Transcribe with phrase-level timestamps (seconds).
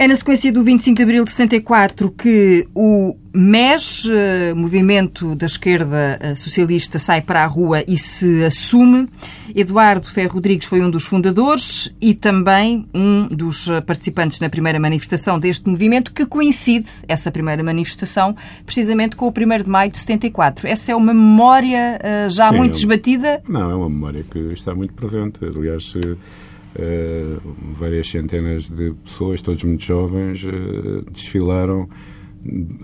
[0.00, 5.46] É na sequência do 25 de abril de 74 que o MES, eh, Movimento da
[5.46, 9.08] Esquerda eh, Socialista, sai para a rua e se assume.
[9.52, 14.78] Eduardo Ferro Rodrigues foi um dos fundadores e também um dos eh, participantes na primeira
[14.78, 19.98] manifestação deste movimento, que coincide, essa primeira manifestação, precisamente com o 1 de maio de
[19.98, 20.68] 74.
[20.68, 21.98] Essa é uma memória
[22.30, 23.42] já Sim, muito desbatida?
[23.48, 25.44] Não, é uma memória que está muito presente.
[25.44, 25.92] Aliás,
[27.78, 31.88] várias centenas de pessoas, todos muito jovens, uh, desfilaram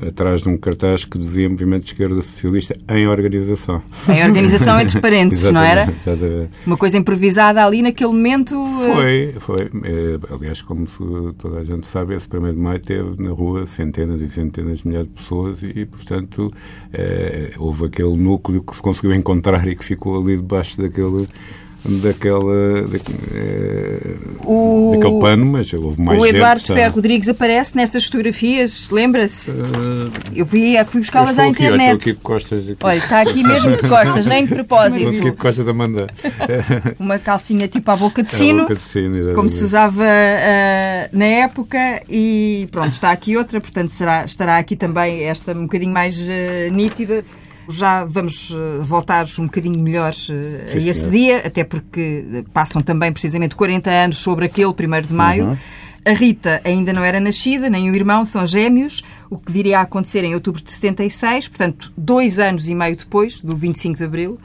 [0.07, 3.81] atrás de um cartaz que dizia Movimento de Esquerda Socialista em organização.
[4.09, 5.83] Em organização entre parênteses, não era?
[6.05, 6.51] Exatamente.
[6.67, 8.57] Uma coisa improvisada ali naquele momento?
[8.95, 9.71] Foi, foi.
[10.31, 10.87] aliás, como
[11.39, 14.89] toda a gente sabe, esse 1 de maio teve na rua centenas e centenas de
[14.89, 16.53] milhares de pessoas e, e portanto,
[17.57, 21.29] houve aquele núcleo que se conseguiu encontrar e que ficou ali debaixo daquele
[21.85, 22.99] daquela, da,
[23.33, 24.17] é,
[24.47, 29.51] o, daquele pano, mas houve mais O Eduardo gente, Ferro Rodrigues aparece nestas fotografias, lembra-se?
[29.51, 31.93] Uh, eu fui, fui buscá-las à internet.
[31.93, 32.63] Aqui, aqui de costas.
[32.65, 32.77] Aqui.
[32.83, 34.97] Olha, está aqui mesmo de costas, nem de propósito.
[34.99, 36.15] Estou aqui de costas a mandar.
[36.99, 41.25] Uma calcinha tipo à boca de sino, boca de sino como se usava uh, na
[41.25, 46.19] época, e pronto, está aqui outra, portanto será, estará aqui também esta um bocadinho mais
[46.19, 47.25] uh, nítida.
[47.69, 53.13] Já vamos eh, voltar um bocadinho melhor eh, a esse dia, até porque passam também
[53.13, 55.47] precisamente 40 anos sobre aquele 1 de maio.
[55.47, 55.57] Uhum.
[56.05, 59.83] A Rita ainda não era nascida, nem o irmão, são gêmeos, o que viria a
[59.83, 64.39] acontecer em outubro de 76, portanto, dois anos e meio depois, do 25 de abril.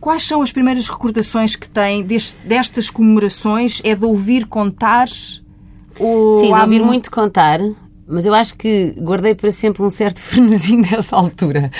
[0.00, 3.80] Quais são as primeiras recordações que têm destas comemorações?
[3.84, 5.06] É de ouvir contar?
[6.00, 7.60] Ou Sim, de ouvir muito contar,
[8.08, 11.70] mas eu acho que guardei para sempre um certo frenesim nessa altura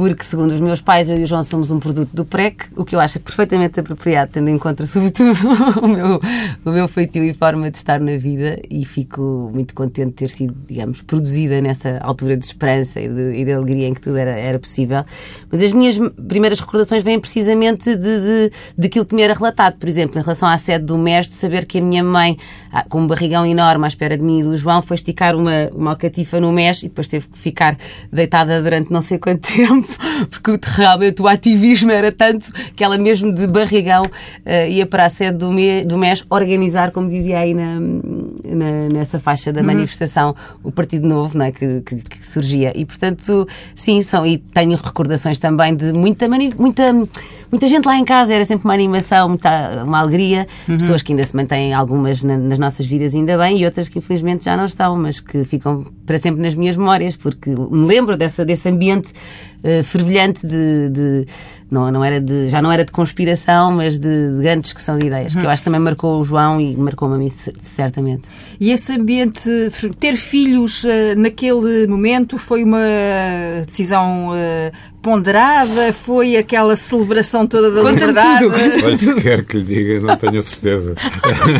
[0.00, 2.86] porque, segundo os meus pais, eu e o João somos um produto do PREC, o
[2.86, 5.38] que eu acho perfeitamente apropriado, tendo em conta, sobretudo,
[5.82, 6.20] o meu,
[6.64, 10.30] o meu feitio e forma de estar na vida, e fico muito contente de ter
[10.30, 14.16] sido, digamos, produzida nessa altura de esperança e de, e de alegria em que tudo
[14.16, 15.04] era, era possível.
[15.52, 19.86] Mas as minhas primeiras recordações vêm precisamente de, de, daquilo que me era relatado, por
[19.86, 22.38] exemplo, em relação à sede do mestre, saber que a minha mãe,
[22.72, 25.68] ah, com um barrigão enorme à espera de mim e do João, foi esticar uma,
[25.74, 27.76] uma alcatifa no MES e depois teve que ficar
[28.10, 29.89] deitada durante não sei quanto tempo
[30.30, 35.08] porque realmente o ativismo era tanto que ela mesmo de barrigão uh, ia para a
[35.08, 39.66] sede do, Me, do MES organizar, como dizia aí na, na nessa faixa da uhum.
[39.66, 41.52] manifestação, o Partido Novo não é?
[41.52, 42.72] que, que, que, surgia.
[42.74, 46.92] E, portanto, sim, são, e tenho recordações também de muita, muita,
[47.50, 50.76] muita gente lá em casa, era sempre uma animação, muita, uma alegria, uhum.
[50.76, 53.98] pessoas que ainda se mantêm algumas na, nas nossas vidas ainda bem e outras que
[53.98, 58.16] infelizmente já não estão, mas que ficam para sempre nas minhas memórias, porque me lembro
[58.16, 59.08] dessa, desse ambiente
[59.62, 61.26] uh, fervilhante de, de,
[61.70, 65.06] não, não era de, já não era de conspiração, mas de, de grande discussão de
[65.06, 65.40] ideias, uhum.
[65.40, 68.28] que eu acho que também marcou o João e marcou-me a mim, certamente.
[68.58, 69.48] E esse ambiente,
[69.98, 72.78] ter filhos uh, naquele momento foi uma
[73.66, 74.72] decisão uh,
[75.02, 75.92] ponderada?
[75.92, 78.46] Foi aquela celebração toda da liberdade?
[78.84, 80.94] Olha, se quer que lhe diga, não tenho certeza.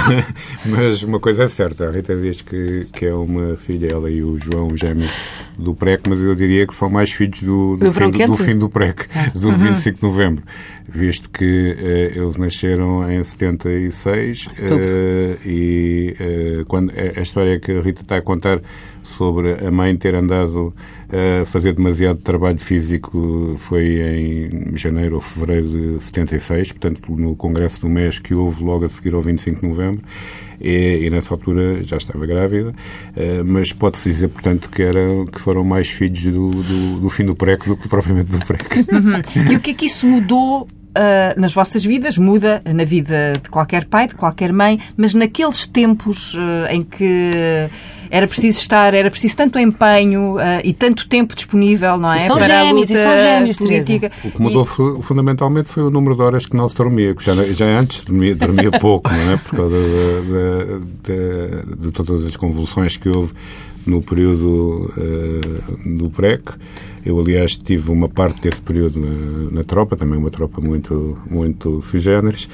[0.64, 4.22] mas uma coisa é certa, a Rita diz que, que é uma filha, ela e
[4.22, 5.08] o João, o gêmeo
[5.58, 8.36] do PREC, mas eu diria que são mais filhos do, do, do, fim, do, do
[8.36, 9.58] fim, do PREC, do uhum.
[9.58, 10.44] 25 de novembro,
[10.88, 14.50] visto que uh, eles nasceram em 76 uh,
[15.44, 16.16] e
[16.60, 18.60] uh, quando a história que a Rita está a contar
[19.10, 20.74] sobre a mãe ter andado
[21.08, 27.80] a fazer demasiado trabalho físico foi em janeiro ou fevereiro de 76, portanto no congresso
[27.80, 30.04] do mês que houve logo a seguir ao 25 de novembro
[30.60, 35.40] e, e nessa altura já estava grávida, uh, mas pode-se dizer, portanto, que, eram, que
[35.40, 38.92] foram mais filhos do, do, do fim do PREC do que propriamente do PREC.
[38.92, 39.50] Uhum.
[39.50, 43.48] E o que é que isso mudou Uh, nas vossas vidas, muda na vida de
[43.48, 47.70] qualquer pai, de qualquer mãe, mas naqueles tempos uh, em que
[48.10, 52.26] era preciso estar, era preciso tanto empenho uh, e tanto tempo disponível, não é?
[52.26, 54.12] são para gêmeos, a luta são gêmeos, política.
[54.24, 55.02] O que mudou e...
[55.02, 58.34] fundamentalmente foi o número de horas que não se dormia, que já, já antes dormia,
[58.34, 59.36] dormia pouco, não é?
[59.36, 63.32] Por causa de, de, de, de todas as convulsões que houve
[63.86, 66.42] no período uh, do PREC.
[67.04, 71.80] Eu, aliás, tive uma parte desse período na, na tropa, também uma tropa muito, muito
[71.82, 72.48] sui generis.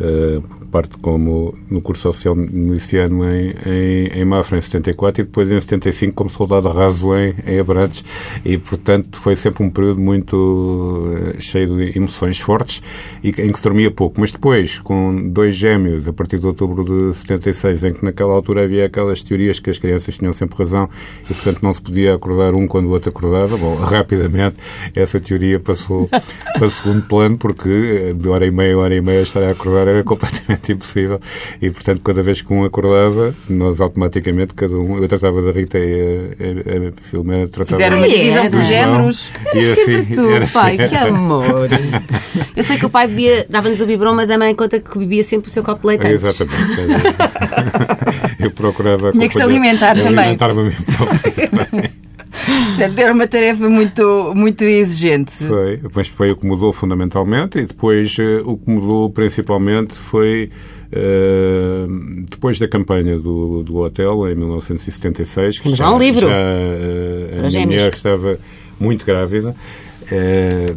[0.00, 0.42] Uh,
[0.74, 5.60] parte como no curso oficial miliciano em, em, em Mafra, em 74, e depois em
[5.60, 8.04] 75 como soldado raso em, em Abrantes.
[8.44, 12.82] E, portanto, foi sempre um período muito uh, cheio de emoções fortes
[13.22, 14.20] e em que se dormia pouco.
[14.20, 18.64] Mas depois, com dois gêmeos, a partir de outubro de 76, em que naquela altura
[18.64, 20.90] havia aquelas teorias que as crianças tinham sempre razão
[21.22, 24.56] e, portanto, não se podia acordar um quando o outro acordava, bom, rapidamente
[24.92, 26.10] essa teoria passou
[26.58, 29.88] para segundo plano, porque de hora e meia, hora e meia estar a acordar acordar
[29.88, 31.20] era completamente impossível.
[31.60, 35.78] E, portanto, cada vez que um acordava, nós automaticamente, cada um, eu tratava da Rita
[35.78, 39.30] e a, a, a Filomena tratava Fizeram uma divisão por géneros.
[39.46, 40.88] Era sempre tu, era pai, assim.
[40.88, 41.68] que amor.
[42.56, 45.24] Eu sei que o pai bebia, dava-nos o biberon, mas a mãe conta que bebia
[45.24, 46.22] sempre o seu copo de leite antes.
[46.22, 47.16] Exatamente.
[48.38, 49.10] eu procurava...
[49.10, 50.20] Tinha que se alimentar também.
[50.20, 52.03] Alimentar-me a mim próprio
[52.96, 55.32] era uma tarefa muito, muito exigente.
[55.32, 60.50] Foi, mas foi o que mudou fundamentalmente e depois uh, o que mudou principalmente foi
[60.92, 65.58] uh, depois da campanha do, do hotel em 1976.
[65.58, 66.28] Que já um livro.
[66.28, 68.38] Já, uh, a minha mulher estava
[68.78, 69.54] muito grávida.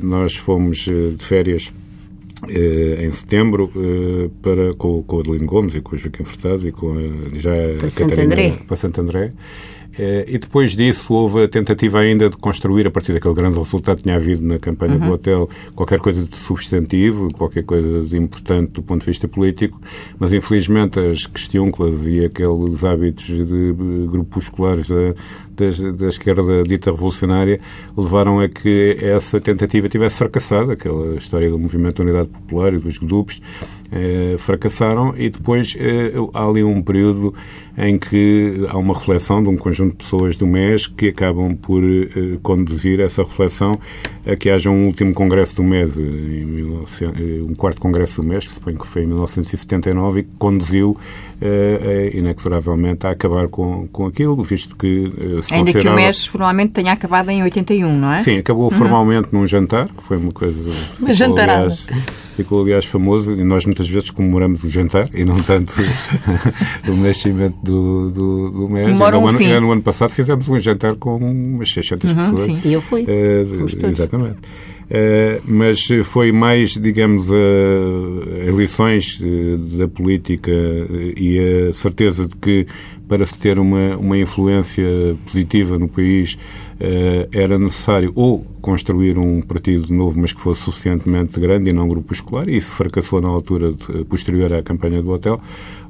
[0.02, 1.72] nós fomos de férias
[3.00, 3.72] em setembro
[4.44, 7.52] para, com, com o Adelino Gomes e com o Joaquim Furtado e com a, já
[7.80, 8.54] para Santo André.
[8.68, 13.14] para Santo André eh, e depois disso houve a tentativa ainda de construir, a partir
[13.14, 15.08] daquele grande resultado que tinha havido na campanha uhum.
[15.08, 19.82] do hotel, qualquer coisa de substantivo, qualquer coisa de importante do ponto de vista político,
[20.20, 23.74] mas infelizmente as questiúnculas e aqueles hábitos de
[24.08, 25.16] grupusculares da,
[25.58, 27.60] da, da esquerda dita revolucionária
[27.98, 32.98] levaram a que essa tentativa tivesse fracassado, aquela história do movimento Unidade Popular e dos
[32.98, 33.42] grupos
[33.92, 37.34] eh, fracassaram e depois eh, há ali um período
[37.78, 41.84] em que há uma reflexão de um conjunto de pessoas do MES que acabam por
[41.84, 43.80] eh, conduzir essa reflexão
[44.26, 48.48] a que haja um último congresso do MES, 19, eh, um quarto congresso do MES,
[48.48, 50.98] que suponho que foi em 1979 e que conduziu
[51.40, 56.74] eh, eh, inexoravelmente a acabar com, com aquilo, visto que Ainda que o MES formalmente
[56.74, 58.20] tenha acabado em 81, não é?
[58.20, 58.78] Sim, acabou uhum.
[58.78, 60.58] formalmente num jantar, que foi uma coisa...
[61.00, 61.66] Uma jantarada.
[61.66, 61.86] Aliás,
[62.36, 65.74] ficou, aliás, famoso e nós muitas vezes comemoramos o jantar e não tanto
[66.88, 68.88] o nascimento do, do, do mês.
[68.90, 72.42] Um no, ano, no ano passado fizemos um jantar com umas 600 uhum, pessoas.
[72.42, 73.04] Sim, e eu fui.
[73.04, 74.38] Uh, exatamente.
[74.88, 77.34] Uh, mas foi mais, digamos, uh,
[78.48, 80.52] eleições uh, da política
[81.18, 82.66] e a certeza de que
[83.08, 84.86] para se ter uma, uma influência
[85.26, 86.38] positiva no país
[87.32, 92.14] era necessário ou construir um partido novo, mas que fosse suficientemente grande e não grupo
[92.14, 95.42] escolar, e isso fracassou na altura de, posterior à campanha do hotel,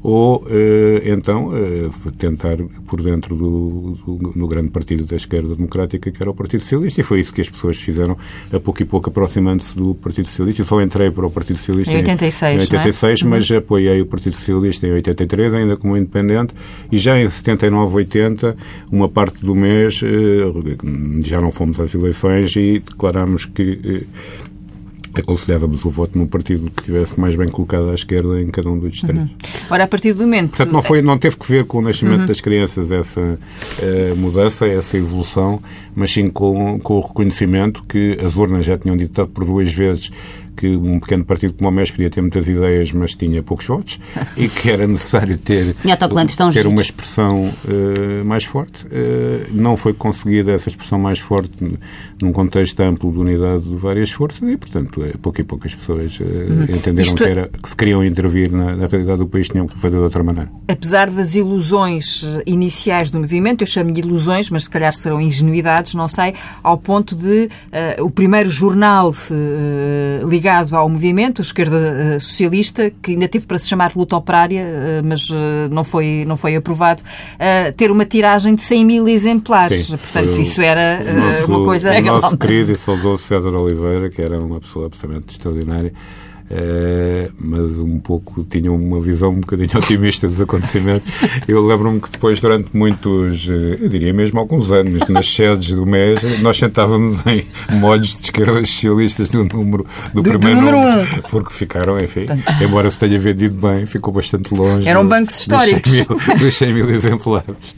[0.03, 2.57] ou eh, então eh, tentar
[2.87, 7.01] por dentro do, do, do, grande partido da esquerda democrática, que era o Partido Socialista,
[7.01, 8.17] e foi isso que as pessoas fizeram,
[8.51, 10.61] a pouco e pouco aproximando-se do Partido Socialista.
[10.61, 13.25] Eu só entrei para o Partido Socialista em 86, em 86 é?
[13.25, 13.57] mas uhum.
[13.57, 16.53] apoiei o Partido Socialista em 83, ainda como independente,
[16.91, 18.55] e já em 79, 80,
[18.91, 20.07] uma parte do mês, eh,
[21.23, 24.05] já não fomos às eleições e declarámos que
[25.21, 28.77] aconselhávamos o voto num partido que estivesse mais bem colocado à esquerda em cada um
[28.77, 29.23] dos distritos.
[29.23, 29.37] Uhum.
[29.69, 30.49] Ora, a partir do momento...
[30.49, 32.25] Portanto, não, foi, não teve que ver com o nascimento uhum.
[32.25, 35.61] das crianças essa uh, mudança, essa evolução,
[35.95, 40.11] mas sim com, com o reconhecimento que as urnas já tinham ditado por duas vezes
[40.57, 43.99] que um pequeno partido como o MES podia ter muitas ideias, mas tinha poucos votos,
[44.35, 45.75] e que era necessário ter,
[46.51, 48.85] ter uma expressão uh, mais forte.
[48.87, 51.77] Uh, não foi conseguida essa expressão mais forte
[52.21, 56.19] num contexto amplo de unidade de várias forças e, portanto, é, pouco e poucas pessoas
[56.19, 56.63] uh, uhum.
[56.63, 57.23] entenderam Isto...
[57.23, 60.03] que, era, que se queriam intervir na, na, realidade do país, tinham que fazer de
[60.03, 60.49] outra maneira.
[60.67, 66.07] Apesar das ilusões iniciais do movimento, eu chamo-lhe ilusões, mas se calhar serão ingenuidades, não
[66.07, 66.33] sei,
[66.63, 67.49] ao ponto de
[67.99, 69.13] o primeiro jornal
[70.27, 74.15] ligado ligado ao movimento, a esquerda uh, socialista, que ainda teve para se chamar Luta
[74.15, 75.35] Operária, uh, mas uh,
[75.69, 77.03] não, foi, não foi aprovado,
[77.75, 79.87] ter uma tiragem de 100 mil exemplares.
[79.87, 81.91] Sim, Portanto, isso era nosso, uma coisa...
[82.11, 85.93] O nosso querido e saudoso César Oliveira, que era uma pessoa absolutamente extraordinária,
[86.49, 91.11] Uh, mas um pouco tinham uma visão um bocadinho otimista dos acontecimentos.
[91.45, 95.85] Eu lembro-me que depois, durante muitos, eh, eu diria mesmo alguns anos, nas sedes do
[95.85, 97.45] MES, nós sentávamos em
[97.75, 101.21] molhos de esquerdas socialistas do número do, do primeiro do número número, um.
[101.29, 102.27] porque ficaram, enfim,
[102.61, 104.87] embora se tenha vendido bem, ficou bastante longe.
[104.87, 105.91] Eram bancos históricos.
[105.91, 107.75] Dos 100 mil, dos 100 mil exemplares.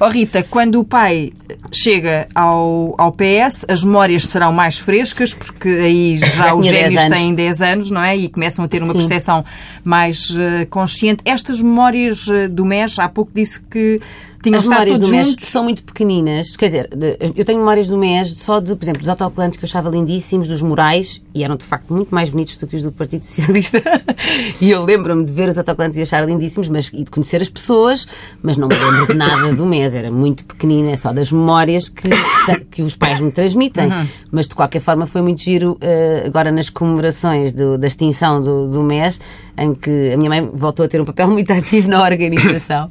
[0.00, 1.32] Oh Rita, quando o pai
[1.72, 7.34] chega ao, ao PS, as memórias serão mais frescas, porque aí já os gênios têm
[7.34, 8.16] 10 anos, não é?
[8.16, 8.98] E começam a ter uma Sim.
[8.98, 9.44] percepção
[9.82, 11.22] mais uh, consciente.
[11.24, 14.00] Estas memórias uh, do MES, há pouco disse que
[14.44, 16.54] tinham As memórias do MES são muito pequeninas.
[16.54, 16.90] Quer dizer,
[17.34, 20.46] eu tenho memórias do MES só de, por exemplo, dos autocolantes que eu achava lindíssimos,
[20.46, 23.82] dos murais, e eram de facto muito mais bonitos do que os do Partido Socialista.
[24.60, 27.48] e eu lembro-me de ver os autocolantes e achar lindíssimos, mas, e de conhecer as
[27.48, 28.06] pessoas,
[28.42, 29.94] mas não me lembro de nada do MES.
[29.94, 32.10] Era muito pequenina, é só das memórias que,
[32.70, 33.90] que os pais me transmitem.
[33.90, 34.06] Uhum.
[34.30, 38.68] Mas de qualquer forma foi muito giro uh, agora nas comemorações do, da extinção do,
[38.68, 39.18] do MES,
[39.56, 42.90] em que a minha mãe voltou a ter um papel muito ativo na organização.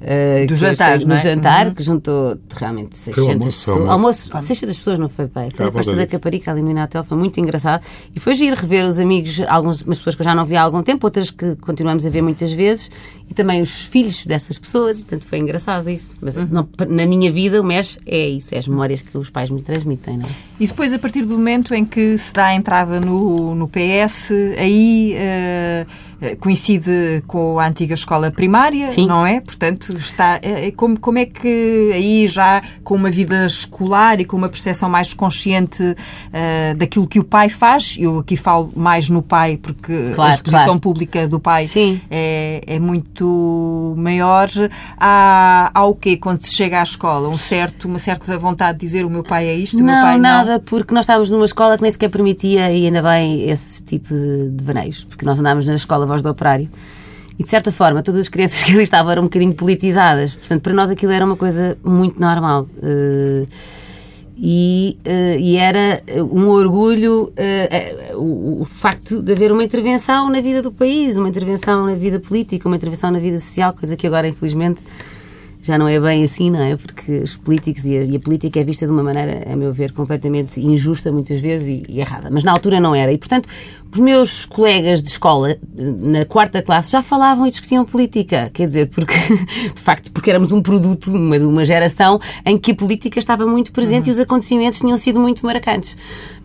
[0.00, 1.18] Uh, do jantar, do é?
[1.18, 1.74] jantar, uhum.
[1.74, 3.88] que juntou realmente 600 almoço, pessoas.
[3.88, 5.50] Almoço, almoço 600 pessoas não foi bem.
[5.50, 7.84] Foi na Costa da Caparica, ali no Inatel, foi muito engraçado.
[8.14, 10.82] E foi giro rever os amigos, algumas pessoas que eu já não vi há algum
[10.84, 12.90] tempo, outras que continuamos a ver muitas vezes,
[13.28, 16.16] e também os filhos dessas pessoas, e portanto foi engraçado isso.
[16.20, 16.48] Mas uhum.
[16.50, 19.60] não, na minha vida, o MES é isso, é as memórias que os pais me
[19.60, 20.18] transmitem.
[20.18, 20.32] Não é?
[20.60, 24.30] E depois, a partir do momento em que se dá a entrada no, no PS,
[24.56, 25.14] aí.
[25.16, 26.08] Uh
[26.40, 29.06] coincide com a antiga escola primária, Sim.
[29.06, 29.40] não é?
[29.40, 34.36] Portanto, está eh, como, como é que aí já com uma vida escolar e com
[34.36, 39.22] uma percepção mais consciente uh, daquilo que o pai faz, eu aqui falo mais no
[39.22, 40.80] pai porque claro, a exposição claro.
[40.80, 41.70] pública do pai
[42.10, 43.17] é, é muito
[43.96, 44.48] maior.
[44.98, 47.28] Há, há o quê quando se chega à escola?
[47.28, 50.02] Um certo, uma certa vontade de dizer o meu pai é isto, não, o meu
[50.02, 50.22] pai não?
[50.22, 54.08] nada, porque nós estávamos numa escola que nem sequer permitia e ainda bem esse tipo
[54.08, 56.68] de, de vaneios, porque nós andávamos na escola voz do operário.
[57.38, 60.34] E, de certa forma, todas as crianças que ali estavam eram um bocadinho politizadas.
[60.34, 62.66] Portanto, para nós aquilo era uma coisa muito normal.
[62.78, 63.46] Uh,
[64.40, 66.00] e, uh, e, era
[66.32, 71.28] um orgulho uh, o, o, facto de haver uma intervenção na vida do país, uma
[71.28, 74.80] intervenção na vida política, uma intervenção na vida social, coisa que agora, infelizmente,
[75.68, 76.76] já não é bem assim, não é?
[76.76, 79.70] Porque os políticos e a, e a, política é vista de uma maneira, a meu
[79.70, 82.30] ver, completamente injusta muitas vezes e, e, errada.
[82.30, 83.12] Mas na altura não era.
[83.12, 83.50] E, portanto,
[83.92, 88.50] os meus colegas de escola, na quarta classe, já falavam e discutiam política.
[88.54, 89.12] Quer dizer, porque,
[89.74, 93.18] de facto, porque éramos um produto de uma, de uma geração em que a política
[93.18, 94.08] estava muito presente uhum.
[94.08, 95.98] e os acontecimentos tinham sido muito marcantes.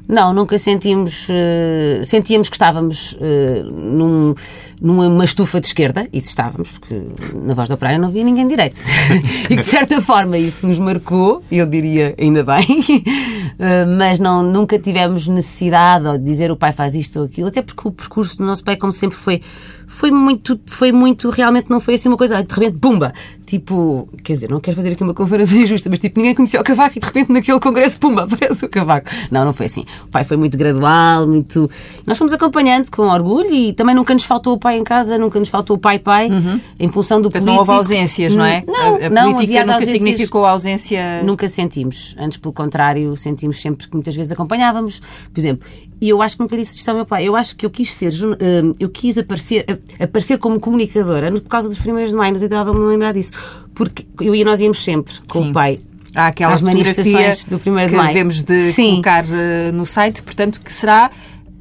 [0.07, 1.27] Não, nunca sentimos.
[1.29, 4.35] Uh, sentíamos que estávamos uh, num,
[4.81, 7.01] numa estufa de esquerda, isso estávamos, porque
[7.33, 8.81] na voz da praia não havia ninguém direito.
[9.49, 14.77] e de certa forma isso nos marcou, eu diria ainda bem, uh, mas não, nunca
[14.77, 18.43] tivemos necessidade de dizer o pai faz isto ou aquilo, até porque o percurso do
[18.43, 19.41] nosso pai, como sempre, foi
[19.87, 23.13] foi muito, foi muito, realmente não foi assim uma coisa, de repente, pumba!
[23.45, 26.63] Tipo, quer dizer, não quero fazer aqui uma conferência injusta, mas tipo, ninguém conhecia o
[26.63, 29.09] cavaco e de repente naquele congresso, pumba, aparece o cavaco.
[29.29, 29.85] Não, não foi assim.
[30.05, 31.69] O pai foi muito gradual, muito.
[32.05, 35.39] Nós fomos acompanhando com orgulho e também nunca nos faltou o pai em casa, nunca
[35.39, 36.59] nos faltou o pai-pai, uhum.
[36.79, 37.51] em função do Portanto, político.
[37.51, 38.63] Não houve ausências, não é?
[38.65, 41.21] Não, a, a não, política nunca significou ausência.
[41.23, 42.15] Nunca sentimos.
[42.17, 45.01] Antes, pelo contrário, sentimos sempre que muitas vezes acompanhávamos.
[45.31, 45.67] Por exemplo,
[46.03, 47.25] e eu acho que nunca disse isto ao meu pai.
[47.25, 49.65] Eu acho que eu quis ser, hum, eu quis aparecer,
[49.97, 53.31] aparecer como comunicadora por causa dos primeiros de maio, mas eu estava-me a lembrar disso.
[53.73, 55.49] Porque eu e nós íamos sempre com Sim.
[55.51, 55.79] o pai.
[56.13, 58.09] Há aquelas manifestações do primeiro de maio.
[58.09, 58.89] que devemos de Sim.
[58.91, 61.09] colocar uh, no site, portanto, que será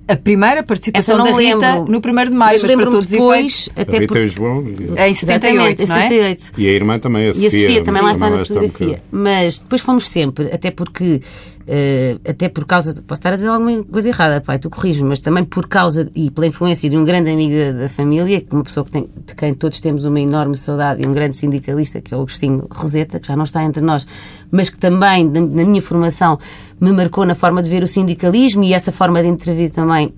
[0.08, 1.92] a primeira participação da Rita lembro.
[1.92, 4.26] no 1 de maio, mas, mas para todos depois, até a Rita por...
[4.26, 4.64] João.
[4.98, 6.08] Em 78, não é?
[6.08, 6.52] 78.
[6.58, 7.44] E a irmã também, a Sofia.
[7.44, 9.02] E a Sofia também lá está na fotografia.
[9.12, 11.20] Mas depois fomos sempre, até porque
[11.62, 15.20] Uh, até por causa, posso estar a dizer alguma coisa errada, pai, tu corriges, mas
[15.20, 18.84] também por causa e pela influência de um grande amigo da, da família, uma pessoa
[18.84, 22.16] que tem, de quem todos temos uma enorme saudade, e um grande sindicalista, que é
[22.16, 24.06] o Agostinho Roseta, que já não está entre nós,
[24.50, 26.38] mas que também, na, na minha formação,
[26.80, 30.12] me marcou na forma de ver o sindicalismo e essa forma de intervir também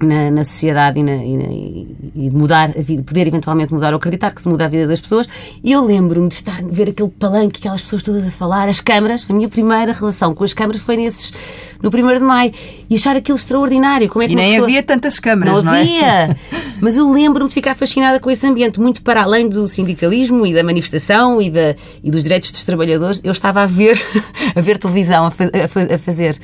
[0.00, 3.96] na, na, sociedade e, na, e, e, de mudar a vida, poder eventualmente mudar ou
[3.96, 5.28] acreditar que se muda a vida das pessoas.
[5.62, 9.26] E eu lembro-me de estar ver aquele palanque, aquelas pessoas todas a falar, as câmaras.
[9.28, 11.32] A minha primeira relação com as câmaras foi nesses
[11.82, 12.52] no 1 de Maio
[12.90, 14.08] e achar aquilo extraordinário.
[14.08, 14.68] Como é que e nem pessoa...
[14.68, 15.80] havia tantas câmaras, não, não é?
[15.80, 16.36] havia.
[16.80, 20.54] Mas eu lembro-me de ficar fascinada com esse ambiente, muito para além do sindicalismo e
[20.54, 23.20] da manifestação e, da, e dos direitos dos trabalhadores.
[23.22, 24.00] Eu estava a ver,
[24.54, 25.50] a ver televisão, a, faz,
[25.90, 26.38] a fazer.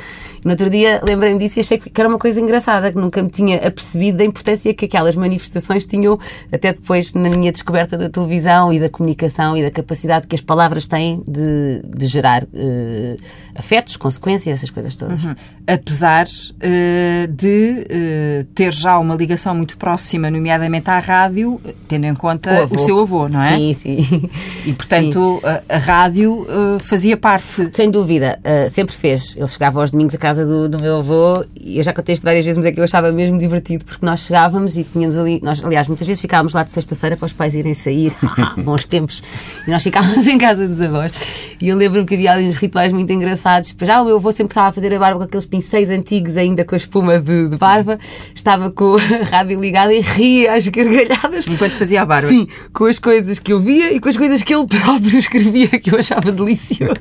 [0.45, 3.31] No outro dia lembrei-me disso e achei que era uma coisa engraçada, que nunca me
[3.31, 6.19] tinha apercebido da importância que aquelas manifestações tinham,
[6.53, 10.41] até depois na minha descoberta da televisão e da comunicação e da capacidade que as
[10.41, 13.17] palavras têm de, de gerar uh,
[13.55, 15.25] afetos, consequências, essas coisas todas.
[15.25, 15.35] Uhum.
[15.67, 22.15] Apesar uh, de uh, ter já uma ligação muito próxima, nomeadamente à rádio, tendo em
[22.15, 23.57] conta o, o seu avô, não é?
[23.57, 24.31] Sim, sim.
[24.67, 25.49] E, portanto, sim.
[25.49, 26.47] A, a, rádio
[26.81, 27.71] fazia parte.
[27.73, 28.39] Sem dúvida,
[28.73, 29.37] sempre fez.
[29.37, 32.13] Ele chegava aos domingos a casa casa do, do meu avô e eu já contei
[32.13, 35.17] isto várias vezes, mas é que eu achava mesmo divertido porque nós chegávamos e tínhamos
[35.17, 38.13] ali, nós, aliás, muitas vezes ficávamos lá de sexta-feira para os pais irem sair,
[38.59, 39.23] bons tempos,
[39.67, 41.13] e nós ficávamos em casa dos avós.
[41.61, 43.75] E eu lembro que havia ali uns rituais muito engraçados.
[43.81, 46.65] Já o meu avô sempre estava a fazer a barba com aqueles pincéis antigos, ainda
[46.65, 47.99] com a espuma de, de barba,
[48.35, 51.47] estava com a rádio ligada e ria às gargalhadas.
[51.47, 52.29] Enquanto fazia a barba?
[52.29, 55.69] Sim, com as coisas que eu via e com as coisas que ele próprio escrevia,
[55.69, 56.99] que eu achava delicioso.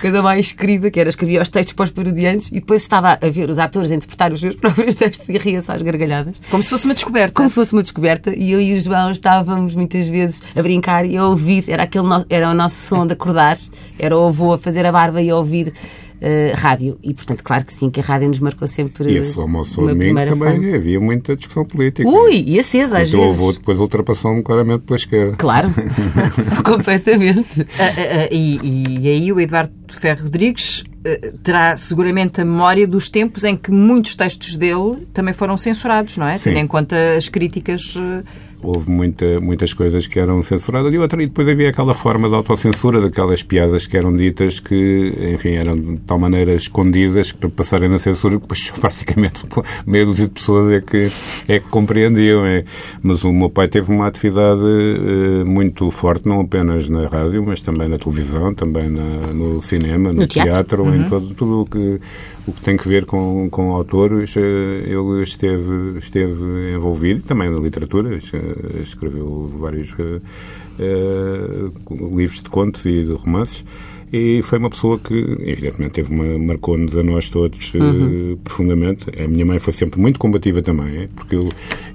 [0.00, 3.28] Coisa mais querida, que era escrevia os textos para os parodiantes e depois estava a
[3.28, 6.40] ver os atores interpretar os seus próprios textos e ria-se às gargalhadas.
[6.48, 7.34] Como se fosse uma descoberta.
[7.34, 8.32] Como se fosse uma descoberta.
[8.32, 11.64] E eu e o João estávamos muitas vezes a brincar e a ouvir.
[11.66, 12.24] Era, aquele no...
[12.30, 13.58] era o nosso som de acordar.
[13.98, 15.72] Era o avô a fazer a barba e a ouvir
[16.20, 16.96] uh, rádio.
[17.02, 19.10] E, portanto, claro que sim, que a rádio nos marcou sempre.
[19.10, 20.76] E esse almoço domingo também fã.
[20.76, 22.08] havia muita discussão política.
[22.08, 23.40] Ui, e acesa às então, vezes.
[23.40, 25.36] O avô depois ultrapassou-me claramente pela esquerda.
[25.38, 25.74] Claro,
[26.64, 27.62] completamente.
[27.62, 30.84] Uh, uh, e, e aí o Eduardo Ferro Rodrigues
[31.42, 36.26] terá seguramente a memória dos tempos em que muitos textos dele também foram censurados, não
[36.26, 36.38] é?
[36.38, 36.50] Sim.
[36.50, 37.94] Tendo em conta as críticas
[38.64, 42.34] houve muita, muitas coisas que eram censuradas e, outra, e depois havia aquela forma de
[42.34, 47.88] autocensura daquelas piadas que eram ditas que, enfim, eram de tal maneira escondidas para passarem
[47.88, 49.44] na censura que depois praticamente
[49.86, 51.10] meia dúzia de pessoas é que,
[51.48, 52.44] é que compreendiam.
[52.44, 52.64] É.
[53.02, 57.60] Mas o meu pai teve uma atividade uh, muito forte, não apenas na rádio, mas
[57.60, 60.96] também na televisão, também na, no cinema, no, no teatro, teatro uhum.
[60.96, 62.00] em todo, tudo o que
[62.46, 68.18] o que tem que ver com, com autores, ele esteve, esteve envolvido, também na literatura,
[68.82, 70.22] escreveu vários uh,
[72.16, 73.64] livros de contos e de romances
[74.16, 78.34] e foi uma pessoa que, evidentemente, teve uma, marcou-nos a nós todos uhum.
[78.34, 79.06] uh, profundamente.
[79.20, 81.48] A minha mãe foi sempre muito combativa também, porque eu,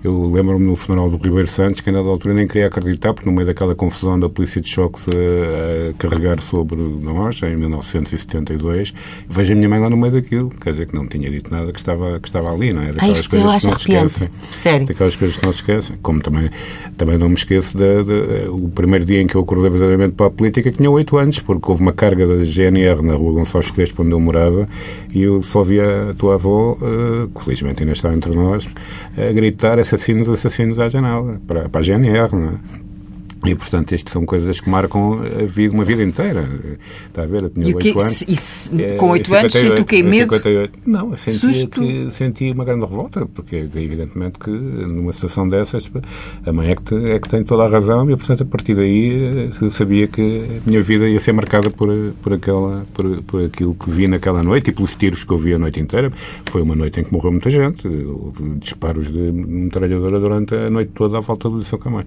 [0.03, 3.29] eu lembro-me no funeral do Ribeiro Santos que, a dada altura, nem queria acreditar, porque
[3.29, 8.93] no meio daquela confusão da polícia de choques a, a carregar sobre nós, em 1972,
[9.29, 11.71] vejo a minha mãe lá no meio daquilo, quer dizer, que não tinha dito nada,
[11.71, 12.91] que estava, que estava ali, não é?
[12.91, 14.29] Daquelas ah, coisas que não se esquecem.
[14.51, 14.87] Sério?
[14.87, 15.95] Daquelas coisas que não se esquecem.
[16.01, 16.49] Como também,
[16.97, 20.69] também não me esqueço do primeiro dia em que eu acordei verdadeiramente para a política,
[20.69, 24.11] que tinha oito anos, porque houve uma carga da GNR na rua Gonçalves Crespo, onde
[24.11, 24.67] eu morava,
[25.13, 28.67] e eu só via a tua avó, uh, que felizmente ainda está entre nós,
[29.15, 32.88] a gritar assassinos, assassinos à janela, para, para a GNR, não é?
[33.45, 36.47] E, portanto, isto são coisas que marcam a vida, uma vida inteira.
[37.07, 37.43] Está a ver?
[37.43, 38.21] Eu tinha oito anos.
[38.27, 40.33] E se, com oito anos, sinto que medo?
[40.33, 45.89] 58, não, eu sentia, que, sentia uma grande revolta, porque evidentemente que numa situação dessas
[46.45, 49.49] a mãe é que, é que tem toda a razão e, portanto, a partir daí
[49.61, 50.21] eu sabia que
[50.65, 51.89] a minha vida ia ser marcada por,
[52.21, 55.53] por, aquela, por, por aquilo que vi naquela noite e pelos tiros que eu vi
[55.53, 56.11] a noite inteira.
[56.49, 57.87] Foi uma noite em que morreu muita gente.
[57.87, 62.05] Houve disparos de metralhadora durante a noite toda à volta do Liceu Camões.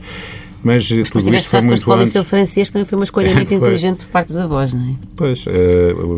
[0.65, 3.99] Mas, Mas tudo isto foi muito para o francês também foi uma escolha muito inteligente
[3.99, 4.95] por parte dos avós, não é?
[5.17, 5.51] Pois, uh,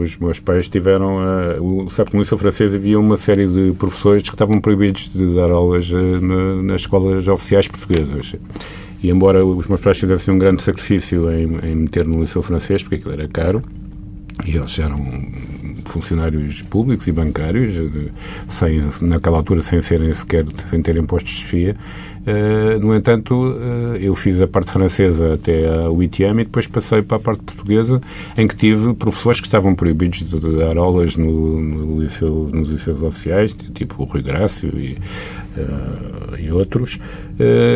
[0.02, 1.16] os meus pais tiveram...
[1.58, 5.34] Uh, sabe que no Liceu francês havia uma série de professores que estavam proibidos de
[5.34, 8.34] dar aulas uh, na, nas escolas oficiais portuguesas.
[9.02, 12.82] E embora os meus pais fizessem um grande sacrifício em, em meter no Liceu francês,
[12.82, 13.62] porque aquilo era caro,
[14.44, 14.98] e eles eram
[15.84, 17.74] funcionários públicos e bancários,
[18.48, 21.76] sem, naquela altura sem serem sequer, sem terem postos de chefia,
[22.26, 27.02] Uh, no entanto, uh, eu fiz a parte francesa até a UITM e depois passei
[27.02, 28.00] para a parte portuguesa,
[28.36, 33.02] em que tive professores que estavam proibidos de dar aulas no, no liceu, nos liceus
[33.02, 34.98] oficiais, tipo o Rui Grácio e,
[35.58, 36.98] uh, e outros,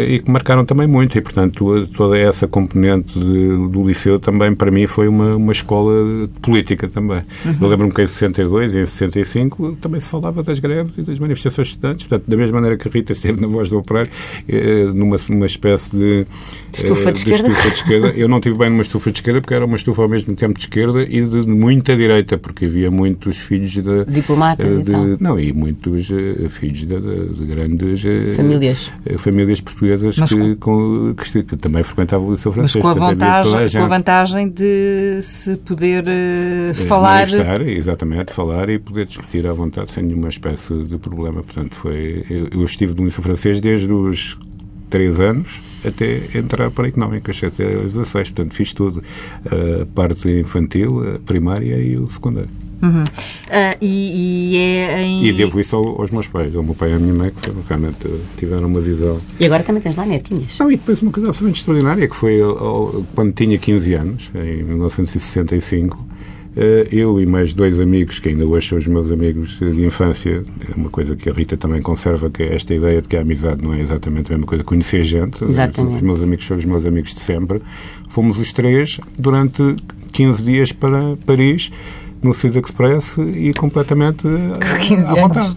[0.08, 1.16] e que marcaram também muito.
[1.16, 6.28] E, portanto, toda essa componente de, do liceu também, para mim, foi uma, uma escola
[6.40, 7.22] política também.
[7.44, 7.56] Uhum.
[7.60, 11.18] Eu lembro-me que em 62 e em 65 também se falava das greves e das
[11.18, 12.06] manifestações estudantes.
[12.06, 14.10] Portanto, da mesma maneira que a Rita esteve na voz do operário,
[14.48, 16.26] eh, numa, numa espécie de
[16.72, 17.48] estufa de, eh, de esquerda.
[17.48, 18.08] estufa de esquerda.
[18.08, 20.54] Eu não tive bem numa estufa de esquerda porque era uma estufa ao mesmo tempo
[20.54, 25.16] de esquerda e de muita direita, porque havia muitos filhos de diplomatas eh, de, e
[25.20, 26.08] Não, e muitos
[26.50, 28.02] filhos de, de, de grandes
[28.34, 32.84] famílias, famílias portuguesas que, com, que, que, também frequentavam o liceu francês.
[32.84, 37.26] Mas com a, vantagem, com a vantagem de se poder uh, falar...
[37.26, 41.42] Estar, exatamente, falar e poder discutir à vontade sem nenhuma espécie de problema.
[41.42, 42.24] Portanto, foi...
[42.28, 44.38] Eu, eu estive no liceu francês desde os
[44.90, 48.30] três anos até entrar para a económicas, até aos 16.
[48.30, 49.02] Portanto, fiz tudo.
[49.46, 52.50] A parte infantil, a primária e o secundário.
[52.80, 53.02] Uhum.
[53.02, 55.24] Uh, e, e, é em...
[55.26, 58.08] E devo isso aos meus pais, ao meu pai e à minha mãe, que realmente
[58.36, 59.20] tiveram uma visão.
[59.38, 60.58] E agora também tens lá netinhas.
[60.58, 62.38] Não, e depois uma coisa absolutamente extraordinária, que foi
[63.14, 66.06] quando tinha 15 anos, em 1965,
[66.60, 70.44] eh, eu e mais dois amigos, que ainda hoje são os meus amigos de infância,
[70.68, 73.20] é uma coisa que a Rita também conserva, que é esta ideia de que a
[73.20, 75.44] amizade não é exatamente a mesma coisa conhecer gente.
[75.44, 75.96] Exatamente.
[75.96, 77.62] Os meus amigos são os meus amigos de sempre.
[78.08, 79.76] Fomos os três durante
[80.12, 81.70] 15 dias para Paris
[82.22, 85.56] no Cis Express e completamente à vontade.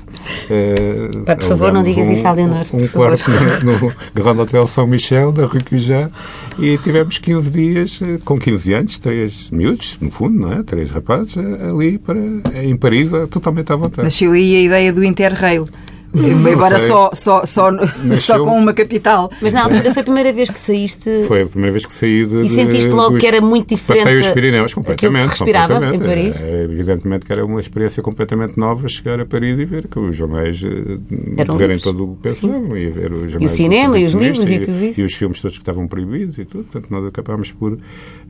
[0.50, 2.66] Uh, por favor, não digas um, isso à Leonor.
[2.74, 3.32] Um quarto
[3.64, 6.12] no, no Grand Hotel São Michel, da Rue Cujan,
[6.60, 10.64] e tivemos 15 dias, eh, com 15 anos, três miúdos, no fundo, não é?
[10.64, 12.20] Três rapazes, eh, ali para,
[12.64, 14.04] em Paris, totalmente à vontade.
[14.04, 15.68] Nasceu aí a ideia do Interrail.
[16.14, 17.70] Embora só, só, só,
[18.16, 19.32] só com uma capital.
[19.42, 21.26] Mas na altura foi a primeira vez que saíste.
[21.28, 22.42] Foi a primeira vez que saí de.
[22.42, 24.04] E sentiste logo dos, que era muito diferente.
[24.04, 25.30] Passei os Pirineus completamente.
[25.30, 26.04] Que se respirava completamente.
[26.04, 26.42] em Paris.
[26.42, 30.16] É, evidentemente que era uma experiência completamente nova chegar a Paris e ver que os
[30.16, 33.42] jornais eh, dizerem todo o pensavam e ver os jornais.
[33.42, 35.02] E o cinema e os livros e, e, tudo isso.
[35.02, 36.66] E os filmes todos que estavam proibidos e tudo.
[36.66, 37.78] Portanto, nós acabámos por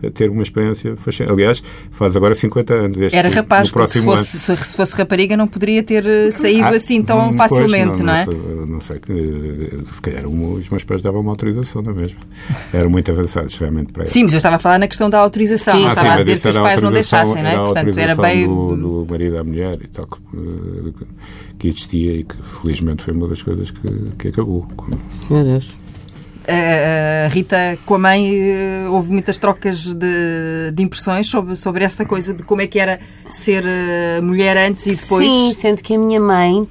[0.10, 1.34] ter uma experiência fascinante.
[1.34, 2.98] Aliás, faz agora 50 anos.
[2.98, 4.64] Este, Era rapaz, no próximo se fosse, ano.
[4.64, 8.26] se fosse rapariga não poderia ter eh, saído ah, assim tão facilmente, não, não, é?
[8.26, 9.00] Não, não sei,
[9.92, 12.20] se calhar os meus pais davam uma autorização, não é mesmo?
[12.74, 15.80] Eram muito avançados, realmente, para Sim, mas eu estava a falar na questão da autorização,
[15.80, 17.56] sim, estava sim, a dizer que os pais não deixassem, não é?
[17.56, 18.48] Portanto, era bem...
[18.48, 20.94] Do, do marido à mulher e tal, que,
[21.60, 24.68] que existia e que felizmente foi uma das coisas que, que acabou.
[25.30, 25.81] Meu Deus
[26.48, 32.06] a Rita com a mãe eh, houve muitas trocas de, de, impressões sobre, sobre essa
[32.06, 33.00] coisa de como é que era
[33.30, 35.26] ser eh, mulher antes e depois.
[35.26, 36.68] Sim, sendo que a minha mãe,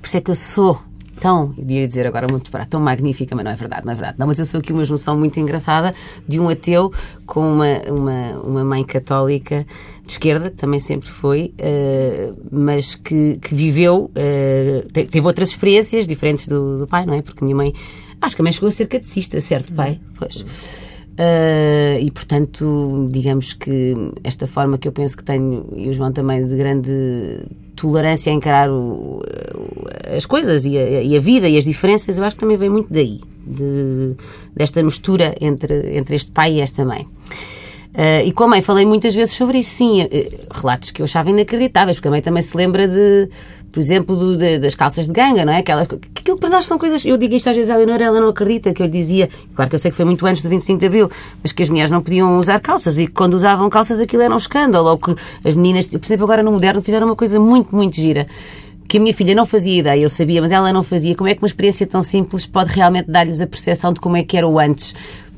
[0.00, 0.80] por isso é que eu sou
[1.20, 4.16] tão, ia dizer agora muito para tão magnífica, mas não é verdade, não é verdade.
[4.18, 5.94] Não, mas eu sou aqui uma junção muito engraçada
[6.26, 6.92] de um ateu
[7.26, 9.66] com uma, uma, uma mãe católica
[10.04, 16.06] de esquerda, que também sempre foi, uh, mas que, que viveu, uh, teve outras experiências
[16.06, 17.22] diferentes do, do pai, não é?
[17.22, 17.74] Porque minha mãe
[18.20, 20.00] Acho que também chegou a ser catequista, certo, pai?
[20.18, 20.44] Pois.
[21.16, 26.12] Uh, e portanto, digamos que esta forma que eu penso que tenho, e o João
[26.12, 27.40] também, de grande
[27.74, 29.22] tolerância a encarar o,
[30.14, 32.68] as coisas e a, e a, vida e as diferenças, eu acho que também vem
[32.68, 34.14] muito daí, de,
[34.54, 37.06] desta mistura entre, entre este pai e esta mãe.
[37.96, 40.08] Uh, e com a mãe falei muitas vezes sobre isso, sim, uh,
[40.50, 43.26] relatos que eu achava inacreditáveis, porque a mãe também se lembra de,
[43.72, 45.60] por exemplo, do, de, das calças de ganga, não é?
[45.60, 47.06] Aquela, que aquilo para nós são coisas.
[47.06, 49.70] Eu digo isto às vezes à Leonor, ela não acredita, que eu lhe dizia, claro
[49.70, 51.10] que eu sei que foi muito antes do 25 de Abril,
[51.42, 54.34] mas que as mulheres não podiam usar calças e que quando usavam calças aquilo era
[54.34, 57.74] um escândalo, ou que as meninas, por exemplo, agora no moderno fizeram uma coisa muito,
[57.74, 58.26] muito gira
[58.86, 61.14] que a minha filha não fazia ideia, eu sabia, mas ela não fazia.
[61.14, 64.22] Como é que uma experiência tão simples pode realmente dar-lhes a percepção de como é
[64.22, 64.94] que era o antes?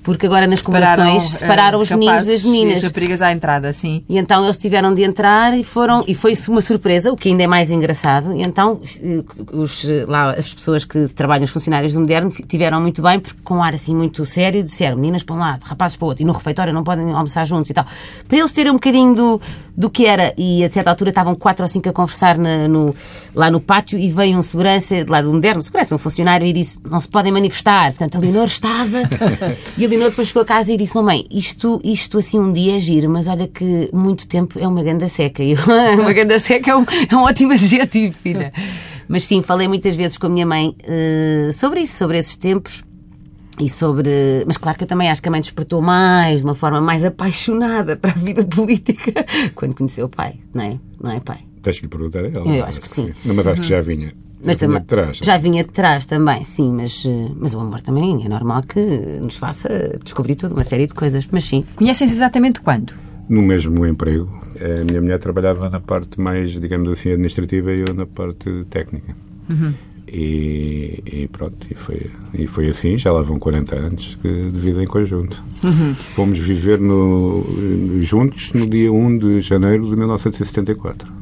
[0.08, 2.78] Porque agora nas separaram, separaram uh, os meninos das meninas.
[2.78, 4.02] as raparigas à entrada, sim.
[4.08, 7.42] E então eles tiveram de entrar e foram, e foi uma surpresa, o que ainda
[7.42, 8.32] é mais engraçado.
[8.34, 13.02] E então eh, os, lá, as pessoas que trabalham, os funcionários do Moderno, tiveram muito
[13.02, 16.06] bem, porque com um ar assim muito sério, disseram meninas para um lado, rapazes para
[16.06, 17.84] o outro, e no refeitório não podem almoçar juntos e tal.
[18.26, 19.40] Para eles terem um bocadinho do,
[19.76, 22.94] do que era, e a certa altura estavam quatro ou cinco a conversar na, no,
[23.34, 26.78] lá no pátio e veio um segurança lá do Moderno, segurança, um funcionário, e disse:
[26.88, 27.90] não se podem manifestar.
[27.90, 29.02] Portanto, a Leonor estava,
[29.76, 32.76] e a Leonor depois chegou a casa e disse: Mamãe, isto, isto assim um dia
[32.76, 35.42] é giro, mas olha que muito tempo é uma ganda seca.
[35.48, 38.52] E uma ganda seca é um, é um ótimo adjetivo, filha.
[39.08, 42.84] Mas sim, falei muitas vezes com a minha mãe uh, sobre isso, sobre esses tempos.
[43.58, 44.08] E sobre.
[44.46, 47.04] Mas claro que eu também acho que a mãe despertou mais, de uma forma mais
[47.04, 50.78] apaixonada para a vida política quando conheceu o pai, não é?
[51.02, 51.38] Não é, pai?
[51.62, 52.46] Tens que lhe perguntar a ela.
[52.46, 53.12] Eu acho que sim.
[53.24, 54.14] Não, mas acho que já vinha.
[54.42, 55.16] Mas já vinha de trás.
[55.18, 58.80] Já vinha de trás também, sim, mas, eh, mas o amor também é normal que
[59.22, 61.64] nos faça descobrir toda uma série de coisas, mas sim.
[61.74, 62.92] Conhecem-se exatamente quando?
[63.28, 64.28] No mesmo emprego.
[64.60, 69.14] A minha mulher trabalhava na parte mais, digamos assim, administrativa e eu na parte técnica.
[69.50, 69.74] Uhum.
[70.10, 74.82] E, e, pronto, e foi, e foi assim, já lá vão 40 anos de vida
[74.82, 75.42] em conjunto.
[75.62, 75.94] Uhum.
[75.94, 77.44] Fomos viver no,
[78.00, 81.18] juntos no dia 1 de janeiro de 1974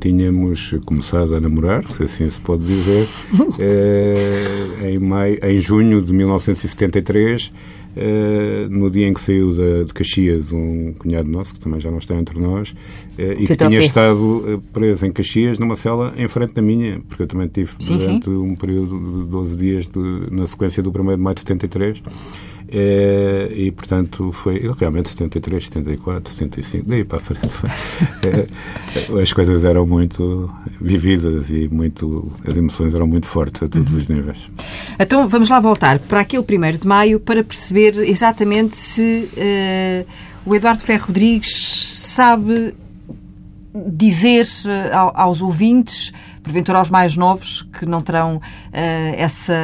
[0.00, 3.06] tínhamos começado a namorar, se assim se pode dizer,
[3.60, 7.52] eh, em, maio, em junho de 1973,
[7.96, 11.90] eh, no dia em que saiu de, de Caxias um cunhado nosso, que também já
[11.90, 12.74] não está entre nós,
[13.18, 17.24] eh, e que tinha estado preso em Caxias numa cela em frente da minha, porque
[17.24, 18.36] eu também tive sim, durante sim.
[18.36, 22.02] um período de 12 dias de, na sequência do 1 de maio de 73.
[22.72, 27.48] É, e, portanto, foi realmente 73, 74, 75, daí para a frente.
[28.22, 33.90] É, as coisas eram muito vividas e muito, as emoções eram muito fortes a todos
[33.90, 33.98] uhum.
[33.98, 34.50] os níveis.
[34.98, 40.06] Então, vamos lá voltar para aquele 1 de maio para perceber exatamente se uh,
[40.44, 41.50] o Eduardo Ferro Rodrigues
[41.96, 42.74] sabe
[43.74, 48.40] dizer uh, aos ouvintes porventura aos mais novos que não terão uh,
[49.16, 49.54] essa,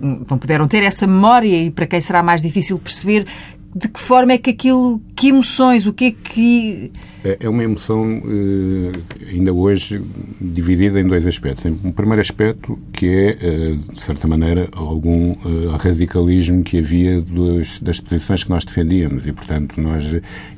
[0.00, 3.26] não puderam ter essa memória e para quem será mais difícil perceber
[3.74, 6.92] de que forma é que aquilo, que emoções, o que é que
[7.24, 9.98] é, é uma emoção, eh, ainda hoje,
[10.38, 11.64] dividida em dois aspectos.
[11.82, 17.80] Um primeiro aspecto, que é, eh, de certa maneira, algum eh, radicalismo que havia dos,
[17.80, 19.26] das posições que nós defendíamos.
[19.26, 20.04] E, portanto, nós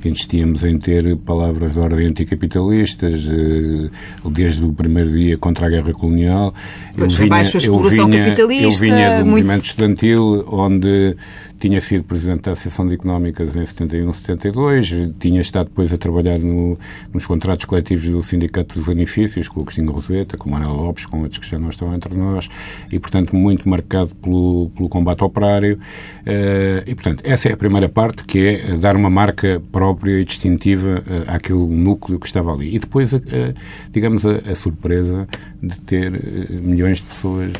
[0.04, 3.20] insistíamos em ter palavras de ordem anticapitalistas,
[4.32, 6.52] desde o primeiro dia contra a guerra colonial.
[6.96, 11.14] Eu vinha, eu vinha, eu vinha do movimento estudantil, onde
[11.58, 16.38] tinha sido Presidente da Associação de Económicas em 71, 72, tinha estado depois a trabalhar
[16.38, 16.78] no,
[17.12, 21.06] nos contratos coletivos do Sindicato dos Benefícios, com o Agostinho Roseta, com o Manuel Lopes,
[21.06, 22.48] com outros que já não estão entre nós,
[22.90, 25.78] e, portanto, muito marcado pelo, pelo combate operário.
[26.26, 30.24] Uh, e, portanto, essa é a primeira parte, que é dar uma marca própria e
[30.24, 32.74] distintiva uh, àquele núcleo que estava ali.
[32.74, 33.20] E depois, uh,
[33.90, 35.26] digamos, a, a, surpresa
[35.62, 36.12] de ter
[36.50, 37.52] milhões de pessoas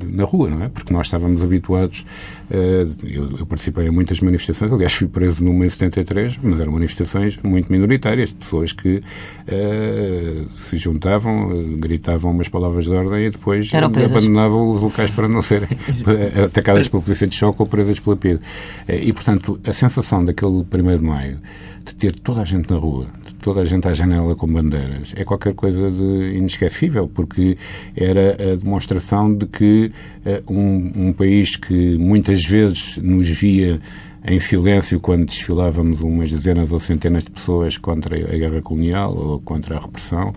[0.00, 0.68] na rua, não é?
[0.68, 2.04] Porque nós estávamos habituados
[2.48, 7.38] eu, eu, participei em muitas manifestações, aliás, fui preso numa em 73, mas eram manifestações
[7.42, 13.68] muito minoritárias, de pessoas que uh, se juntavam, gritavam umas palavras de ordem e depois
[13.74, 15.68] abandonavam os locais para não serem
[16.44, 18.40] atacadas pela polícia de choque ou presas pela PIDE.
[18.88, 20.64] E, portanto, a sensação daquele 1
[20.98, 21.38] de maio
[21.84, 23.06] de ter toda a gente na rua,
[23.46, 27.56] toda a gente à janela com bandeiras, é qualquer coisa de inesquecível, porque
[27.96, 29.92] era a demonstração de que
[30.26, 33.80] uh, um, um país que muitas vezes nos via
[34.26, 39.40] em silêncio quando desfilávamos umas dezenas ou centenas de pessoas contra a guerra colonial ou
[39.40, 40.34] contra a repressão,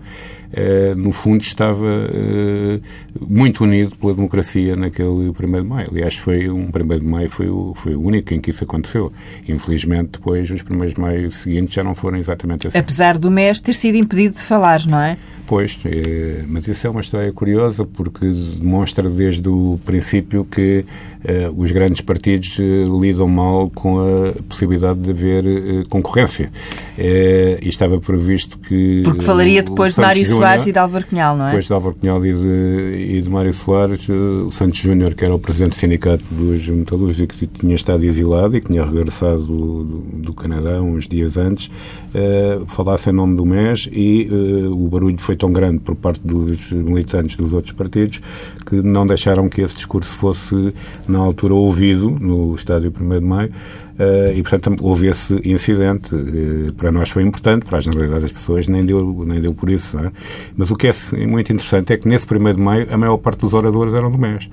[0.52, 2.80] eh, no fundo estava eh,
[3.20, 5.88] muito unido pela democracia naquele 1 de maio.
[5.90, 9.12] Aliás, foi um 1 de maio foi o, foi o único em que isso aconteceu.
[9.48, 12.78] Infelizmente, depois, os 1 de maio seguintes já não foram exatamente assim.
[12.78, 15.16] Apesar do MES ter sido impedido de falar, não é?
[15.46, 21.09] Pois, é, mas isso é uma história curiosa porque demonstra desde o princípio que eh,
[21.56, 26.50] os grandes partidos eh, lidam mal com a possibilidade de haver eh, concorrência.
[26.98, 29.02] e estava previsto que.
[29.04, 31.48] Porque falaria depois de Mário Soares e de Álvaro Cunhal, não é?
[31.48, 35.34] Depois de Álvaro Cunhal e de, e de Mário Soares, o Santos Júnior, que era
[35.34, 39.84] o presidente do Sindicato dos Metalúrgicos que tinha estado exilado e que tinha regressado do,
[39.84, 41.70] do, Canadá uns dias antes,
[42.68, 44.28] falasse em nome do MES e
[44.70, 48.20] o barulho foi tão grande por parte dos militantes dos outros partidos
[48.66, 50.72] que não deixaram que esse discurso fosse,
[51.10, 53.50] na altura, ouvido no estádio 1 de Maio.
[53.50, 56.14] Uh, e, portanto, houve esse incidente.
[56.14, 59.68] Uh, para nós foi importante, para a generalidade das pessoas nem deu, nem deu por
[59.68, 59.98] isso.
[59.98, 60.10] É?
[60.56, 60.92] Mas o que é
[61.26, 64.16] muito interessante é que nesse 1 de Maio a maior parte dos oradores eram do
[64.16, 64.48] MES.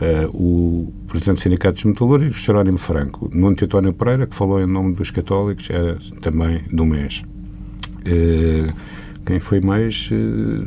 [0.00, 4.66] Uh, o Presidente do Sindicato dos Metalúrgicos, Jerónimo Franco, Nuno Teotónio Pereira, que falou em
[4.66, 7.24] nome dos católicos, era também do MES.
[9.28, 10.08] Quem foi mais.
[10.10, 10.64] Uh,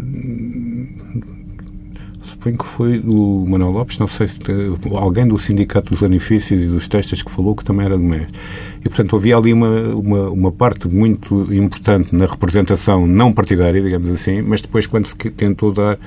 [2.42, 4.40] suponho que foi o Manuel Lopes, não sei se
[4.96, 8.28] alguém do Sindicato dos Anifícios e dos Textas que falou que também era do MES.
[8.84, 14.10] E, portanto, havia ali uma, uma, uma, parte muito importante na representação não partidária, digamos
[14.10, 16.00] assim, mas depois, quando se tentou dar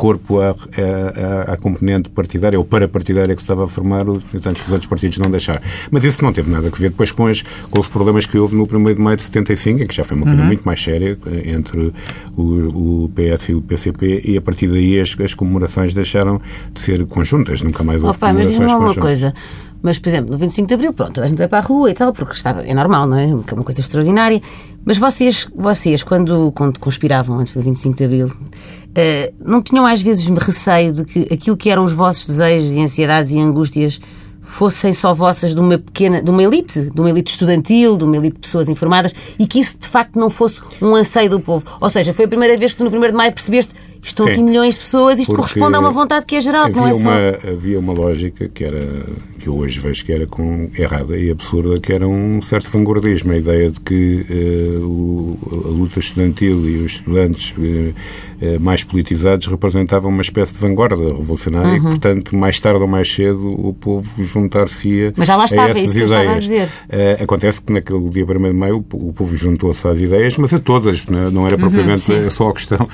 [0.00, 4.86] corpo à, à, à componente partidária ou parapartidária que se estava a formar, os outros
[4.86, 5.60] partidos não deixaram.
[5.90, 8.56] Mas isso não teve nada a ver depois com, as, com os problemas que houve
[8.56, 10.46] no 1 de maio de 75, em que já foi uma coisa uhum.
[10.46, 11.92] muito mais séria eh, entre
[12.34, 16.40] o, o, PS e o PCP, e a partir daí as, as comemorações deixaram
[16.72, 18.74] de ser conjuntas, nunca mais houve oh, pai, mas conjuntas.
[18.74, 19.34] Uma coisa.
[19.82, 21.94] Mas, por exemplo, no 25 de Abril, pronto, a gente vai para a rua e
[21.94, 23.30] tal, porque estava, é normal, não é?
[23.30, 24.40] É uma coisa extraordinária.
[24.84, 30.02] Mas vocês, vocês quando, quando conspiravam antes do 25 de Abril, uh, não tinham às
[30.02, 34.00] vezes receio de que aquilo que eram os vossos desejos e ansiedades e angústias
[34.42, 38.16] fossem só vossas de uma pequena, de uma elite, de uma elite estudantil, de uma
[38.16, 41.64] elite de pessoas informadas e que isso de facto não fosse um anseio do povo.
[41.80, 44.32] Ou seja, foi a primeira vez que tu no 1 de maio percebeste estão Sim,
[44.32, 47.00] aqui milhões de pessoas, isto corresponde a uma vontade que é geral, não é só...
[47.00, 49.06] Uma, havia uma lógica que era,
[49.38, 53.32] que eu hoje vejo que era com, errada e absurda, que era um certo vanguardismo,
[53.32, 58.84] a ideia de que uh, o, a luta estudantil e os estudantes uh, uh, mais
[58.84, 61.76] politizados representavam uma espécie de vanguarda revolucionária uhum.
[61.76, 65.68] e que, portanto, mais tarde ou mais cedo o povo juntar-se-ia Mas já lá estava,
[65.68, 66.30] a essas isso ideias.
[66.30, 66.68] a dizer.
[67.22, 70.58] acontece que naquele dia 1 de maio o, o povo juntou-se às ideias, mas a
[70.58, 72.88] todas, não era uhum, propriamente uhum, só a questão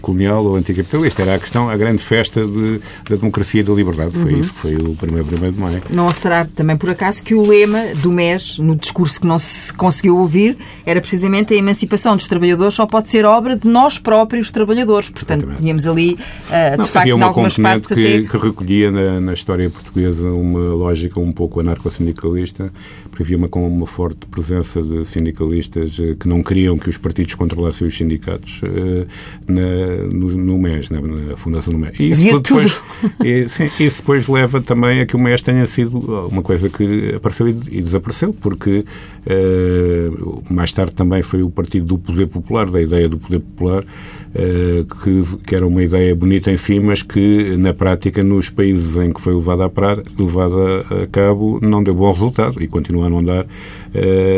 [0.00, 1.22] colonial ou anticapitalista.
[1.22, 4.12] Era a questão, a grande festa de, da democracia e da liberdade.
[4.12, 4.40] Foi uhum.
[4.40, 5.82] isso que foi o primeiro primeiro de maio.
[5.90, 9.72] Não será também por acaso que o lema do MES, no discurso que não se
[9.72, 14.50] conseguiu ouvir, era precisamente a emancipação dos trabalhadores só pode ser obra de nós próprios
[14.50, 15.10] trabalhadores.
[15.10, 15.62] Portanto, Exatamente.
[15.62, 18.28] tínhamos ali, uh, de não, facto, em algumas partes que, até...
[18.28, 22.72] que recolhia na, na, história portuguesa uma lógica um pouco anarco-sindicalista,
[23.10, 27.34] porque havia uma, uma forte presença de sindicalistas uh, que não queriam que os partidos
[27.34, 29.06] controlassem os sindicatos uh,
[29.46, 31.98] na, no, no MES, na, na fundação do MES.
[31.98, 32.82] E isso depois,
[33.24, 37.14] e, sim, isso depois leva também a que o MES tenha sido uma coisa que
[37.14, 38.84] apareceu e desapareceu, porque
[39.26, 43.84] uh, mais tarde também foi o partido do poder popular, da ideia do poder popular,
[44.32, 49.12] que, que, era uma ideia bonita em si, mas que na prática, nos países em
[49.12, 53.10] que foi levada a, pra, levada a cabo, não deu bom resultado e continua a
[53.10, 53.48] não dar uh,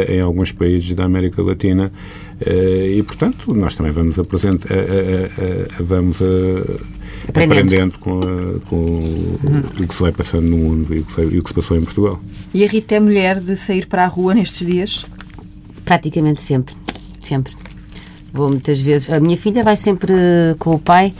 [0.08, 1.92] em alguns países da América Latina.
[2.40, 4.68] e, portanto, nós também vamos apresentar,
[5.78, 9.62] vamos a aprendendo, aprendendo com, a, com uhum.
[9.80, 11.54] o que se vai passando no mundo e o, que se, e o que se
[11.54, 12.20] passou em Portugal.
[12.52, 15.04] E a Rita é mulher de sair para a rua nestes dias?
[15.84, 16.74] Praticamente sempre.
[17.20, 17.61] Sempre.
[18.32, 19.10] Vou muitas vezes.
[19.10, 20.14] A minha filha vai sempre
[20.58, 21.12] com o pai.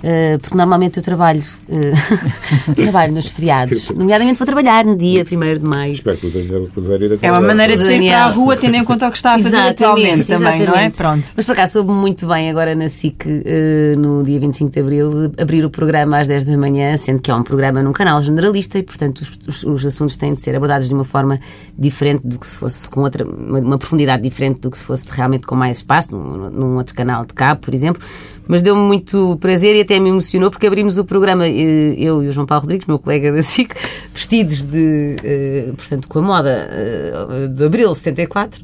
[0.00, 3.90] Uh, porque normalmente eu trabalho, uh, trabalho nos feriados.
[3.92, 5.92] Nomeadamente vou trabalhar no dia 1 de maio.
[5.92, 8.76] Espero que o Daniel puder ir É uma maneira de sair para a rua, tendo
[8.76, 10.88] em conta o que está a fazer exatamente, atualmente também, não é?
[10.88, 11.28] Pronto.
[11.36, 15.10] Mas por acaso soube muito bem agora na SIC, uh, no dia 25 de Abril,
[15.38, 18.78] abrir o programa às 10 da manhã, sendo que é um programa num canal generalista
[18.78, 21.38] e, portanto, os, os, os assuntos têm de ser abordados de uma forma
[21.78, 25.04] diferente do que se fosse com outra, uma, uma profundidade diferente do que se fosse
[25.10, 28.02] realmente com mais espaço, num, num outro canal de cabo, por exemplo
[28.46, 32.28] mas deu-me muito prazer e até me emocionou porque abrimos o programa, eh, eu e
[32.28, 33.74] o João Paulo Rodrigues, meu colega da SIC,
[34.12, 38.60] vestidos de, eh, portanto, com a moda eh, de abril de 74.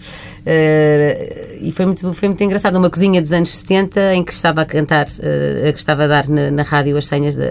[1.60, 2.76] E foi muito, foi muito engraçado.
[2.76, 6.50] Uma cozinha dos anos 70 em que estava a cantar, que estava a dar na,
[6.50, 7.44] na rádio as senhas, da,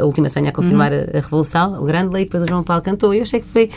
[0.00, 1.04] a última senha a confirmar uhum.
[1.14, 3.48] a, a, Revolução, o grande lei, depois o João Paulo cantou e eu achei que
[3.48, 3.70] foi,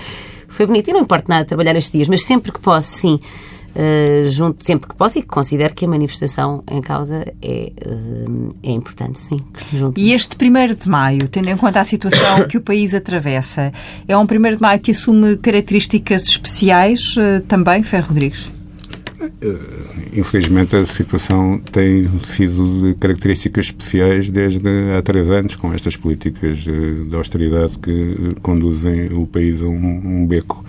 [0.47, 0.89] foi bonito.
[0.89, 3.19] E não importa nada trabalhar estes dias, mas sempre que posso, sim.
[3.75, 8.55] Uh, junto sempre que posso e que considero que a manifestação em causa é, uh,
[8.62, 9.39] é importante, sim.
[9.73, 9.99] Junto.
[9.99, 13.73] E este 1 de maio, tendo em conta a situação que o país atravessa,
[14.07, 18.51] é um 1 de maio que assume características especiais uh, também, Ferro Rodrigues?
[20.13, 26.57] Infelizmente a situação tem sido de características especiais desde há três anos, com estas políticas
[26.57, 30.63] de austeridade que conduzem o país a um, um beco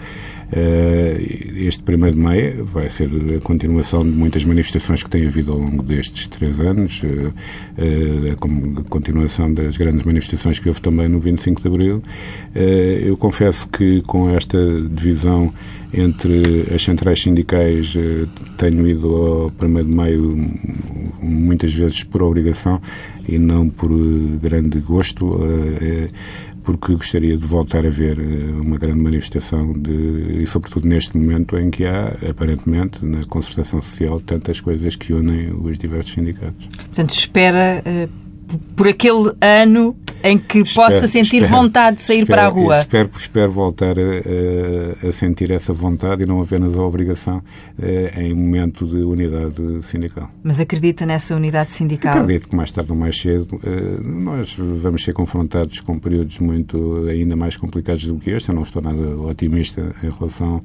[1.57, 5.59] este 1 de maio vai ser a continuação de muitas manifestações que tem havido ao
[5.59, 7.33] longo destes três anos, eh,
[7.79, 12.03] eh, como continuação das grandes manifestações que houve também no 25 de Abril.
[12.55, 14.59] Eu confesso que com esta
[14.91, 15.53] divisão
[15.93, 17.95] entre as centrais sindicais
[18.57, 20.51] tenho ido ao 1 de maio
[21.21, 22.81] muitas vezes por obrigação
[23.29, 23.91] e não por
[24.41, 25.41] grande gosto
[26.65, 31.57] porque gostaria de voltar a ver eh, uma grande manifestação de, e sobretudo neste momento
[31.57, 36.67] em que há, aparentemente, na concertação social, tantas coisas que unem os diversos sindicatos.
[36.67, 38.25] Portanto, espera uh
[38.77, 42.49] por aquele ano em que espero, possa sentir espero, vontade de sair espero, para a
[42.49, 42.81] rua.
[42.81, 47.43] Espero, espero voltar a, a, sentir essa vontade e não apenas a obrigação
[47.79, 50.31] eh, em momento de unidade sindical.
[50.43, 52.23] Mas acredita nessa unidade sindical?
[52.23, 57.07] Acredito que mais tarde ou mais cedo eh, nós vamos ser confrontados com períodos muito
[57.07, 58.49] ainda mais complicados do que este.
[58.49, 60.63] Eu não estou nada otimista em relação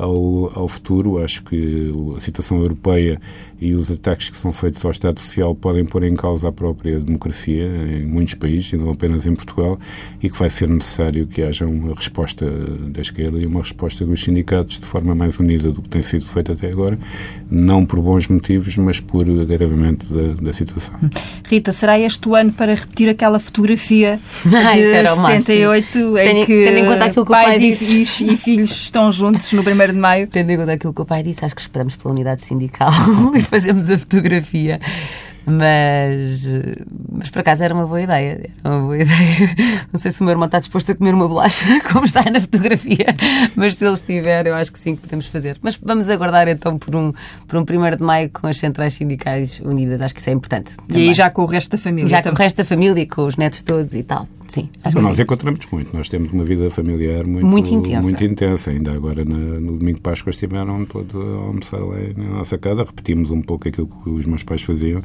[0.00, 1.22] ao, ao futuro.
[1.22, 3.20] Acho que a situação europeia
[3.60, 6.98] e os ataques que são feitos ao Estado Social podem pôr em causa a própria
[6.98, 9.78] democracia em muitos países, e não apenas em Portugal,
[10.22, 14.22] e que vai ser necessário que haja uma resposta da esquerda e uma resposta dos
[14.22, 16.98] sindicatos de forma mais unida do que tem sido feito até agora,
[17.50, 20.94] não por bons motivos, mas por agravamento da, da situação.
[21.44, 26.86] Rita, será este o ano para repetir aquela fotografia de 78 em que tendo em
[26.86, 30.26] conta aquilo que pais e, filhos, e filhos estão juntos no 1 de maio?
[30.28, 32.90] Tendo em conta aquilo que o pai disse, acho que esperamos pela unidade sindical
[33.50, 34.80] fazemos a fotografia.
[35.50, 36.46] Mas,
[37.12, 38.50] mas por acaso era uma boa ideia.
[38.62, 39.56] Era uma boa ideia.
[39.92, 42.40] Não sei se o meu irmão está disposto a comer uma bolacha, como está na
[42.40, 43.06] fotografia,
[43.56, 45.58] mas se ele estiver, eu acho que sim que podemos fazer.
[45.62, 47.12] Mas vamos aguardar então por um,
[47.46, 50.00] por um 1 de maio com as centrais sindicais unidas.
[50.00, 50.76] Acho que isso é importante.
[50.76, 51.04] Também.
[51.04, 52.08] E aí já com o resto da família.
[52.08, 52.36] Já também.
[52.36, 54.28] com o resto da família, com os netos todos e tal.
[54.50, 55.96] Sim, acho nós encontramos muito.
[55.96, 58.02] Nós temos uma vida familiar muito, muito intensa.
[58.02, 58.70] Muito intensa.
[58.72, 62.82] Ainda agora, na, no domingo de Páscoa, estiveram todos a almoçar lá na nossa casa.
[62.82, 65.02] Repetimos um pouco aquilo que os meus pais faziam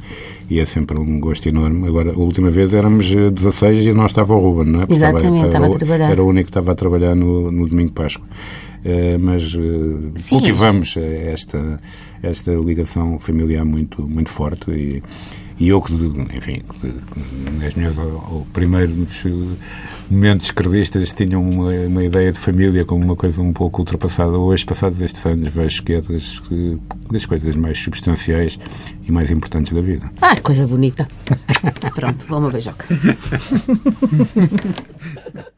[0.48, 1.86] e é sempre um gosto enorme.
[1.86, 4.82] Agora, a última vez éramos 16 e não estava o Ruben, não é?
[4.82, 6.10] Porque Exatamente, estava, estava, a trabalhar.
[6.10, 8.26] Era o único que estava a trabalhar no, no domingo de Páscoa.
[8.84, 11.80] Uh, mas uh, cultivamos esta,
[12.22, 15.02] esta ligação familiar muito, muito forte e
[15.58, 15.92] e eu, que,
[16.36, 16.62] enfim,
[17.58, 17.96] nas minhas
[18.52, 19.24] primeiros
[20.10, 24.32] momentos esquerdistas tinha uma, uma ideia de família como uma coisa um pouco ultrapassada.
[24.32, 26.42] Hoje, passados estes anos, vejo que é das,
[27.10, 28.58] das coisas mais substanciais
[29.06, 30.10] e mais importantes da vida.
[30.20, 31.08] Ah, coisa bonita.
[31.94, 32.86] Pronto, vou uma beijoca.